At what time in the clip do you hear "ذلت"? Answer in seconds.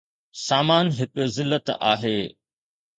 1.37-1.67